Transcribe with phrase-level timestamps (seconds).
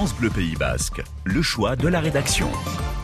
[0.00, 2.48] France Bleu Pays Basque, le choix de la rédaction.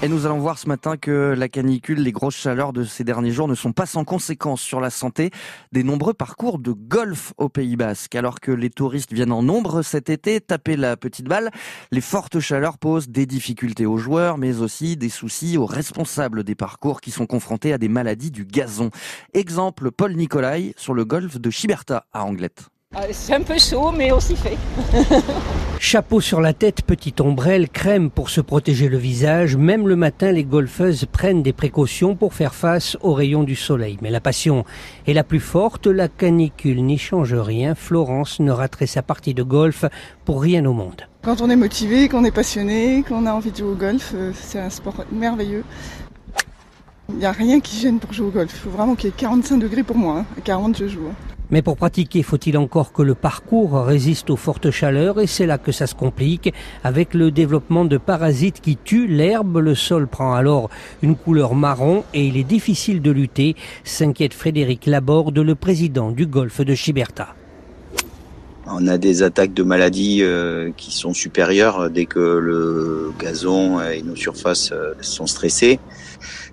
[0.02, 3.32] Et nous allons voir ce matin que la canicule, les grosses chaleurs de ces derniers
[3.32, 5.30] jours ne sont pas sans conséquences sur la santé
[5.72, 8.14] des nombreux parcours de golf au Pays Basque.
[8.14, 11.50] Alors que les touristes viennent en nombre cet été taper la petite balle,
[11.92, 16.54] les fortes chaleurs posent des difficultés aux joueurs, mais aussi des soucis aux responsables des
[16.54, 18.88] parcours qui sont confrontés à des maladies du gazon.
[19.34, 22.70] Exemple Paul Nicolai sur le golf de Chiberta à Anglette.
[22.94, 24.56] Ah, C'est un peu chaud, mais aussi fait.
[25.78, 29.56] Chapeau sur la tête, petite ombrelle, crème pour se protéger le visage.
[29.56, 33.98] Même le matin, les golfeuses prennent des précautions pour faire face aux rayons du soleil.
[34.02, 34.64] Mais la passion
[35.06, 35.86] est la plus forte.
[35.86, 37.74] La canicule n'y change rien.
[37.74, 39.84] Florence ne raterait sa partie de golf
[40.24, 41.02] pour rien au monde.
[41.22, 44.32] Quand on est motivé, qu'on est passionné, qu'on a envie de jouer au golf, euh,
[44.34, 45.64] c'est un sport merveilleux.
[47.10, 48.50] Il n'y a rien qui gêne pour jouer au golf.
[48.52, 50.20] Il faut vraiment qu'il y ait 45 degrés pour moi.
[50.20, 50.26] hein.
[50.38, 51.08] À 40, je joue.
[51.50, 55.58] Mais pour pratiquer, faut-il encore que le parcours résiste aux fortes chaleurs et c'est là
[55.58, 59.58] que ça se complique avec le développement de parasites qui tuent l'herbe.
[59.58, 60.70] Le sol prend alors
[61.02, 66.26] une couleur marron et il est difficile de lutter, s'inquiète Frédéric Laborde, le président du
[66.26, 67.34] golfe de Chiberta.
[68.68, 74.02] On a des attaques de maladies euh, qui sont supérieures dès que le gazon et
[74.02, 75.78] nos surfaces euh, sont stressés.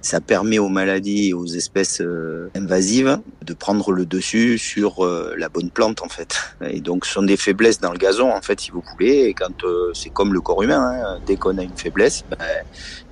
[0.01, 5.33] Ça permet aux maladies et aux espèces euh, invasives de prendre le dessus sur euh,
[5.37, 6.35] la bonne plante en fait.
[6.69, 9.23] Et donc ce sont des faiblesses dans le gazon en fait si vous voulez.
[9.23, 12.37] Et quand euh, c'est comme le corps humain, hein, dès qu'on a une faiblesse, ben,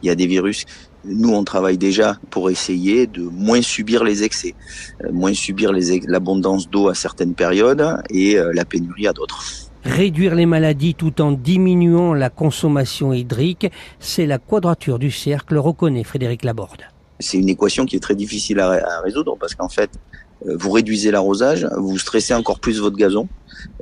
[0.03, 0.65] il y a des virus.
[1.05, 4.53] Nous, on travaille déjà pour essayer de moins subir les excès,
[5.03, 5.71] euh, moins subir
[6.07, 9.43] l'abondance d'eau à certaines périodes et euh, la pénurie à d'autres.
[9.83, 16.03] Réduire les maladies tout en diminuant la consommation hydrique, c'est la quadrature du cercle, reconnaît
[16.03, 16.83] Frédéric Laborde.
[17.19, 19.89] C'est une équation qui est très difficile à, à résoudre parce qu'en fait,
[20.47, 23.27] euh, vous réduisez l'arrosage, vous stressez encore plus votre gazon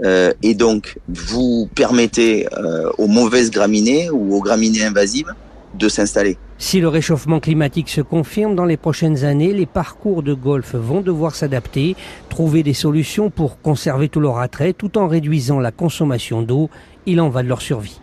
[0.03, 5.34] euh, et donc vous permettez euh, aux mauvaises graminées ou aux graminées invasives
[5.75, 6.38] de s'installer.
[6.61, 11.00] Si le réchauffement climatique se confirme dans les prochaines années, les parcours de golf vont
[11.00, 11.95] devoir s'adapter,
[12.28, 16.69] trouver des solutions pour conserver tout leur attrait tout en réduisant la consommation d'eau.
[17.06, 18.01] Il en va de leur survie.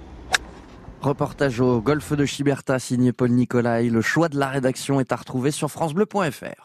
[1.03, 3.91] Reportage au golfe de Chiberta signé Paul Nicolai.
[3.91, 6.65] Le choix de la rédaction est à retrouver sur francebleu.fr.